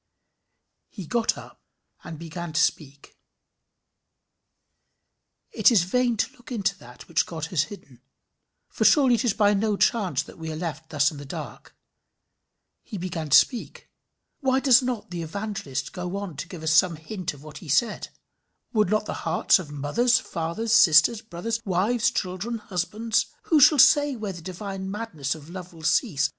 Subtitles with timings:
[0.89, 1.61] "]He sat up
[2.03, 3.19] and began to speak.
[5.51, 8.01] It is vain to look into that which God has hidden;
[8.67, 11.77] for surely it is by no chance that we are left thus in the dark.
[12.81, 13.91] "He began to speak."
[14.39, 17.69] Why does not the Evangelist go on to give us some hint of what he
[17.69, 18.07] said?
[18.73, 24.15] Would not the hearts of mothers, fathers, sisters, brothers, wives, children, husbands who shall say
[24.15, 26.27] where the divine madness of love will cease?